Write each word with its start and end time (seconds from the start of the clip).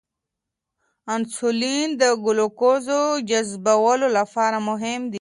انسولین 1.13 1.87
د 2.01 2.03
ګلوکوز 2.25 2.87
جذبولو 3.29 4.07
لپاره 4.17 4.57
مهم 4.69 5.01
دی. 5.07 5.09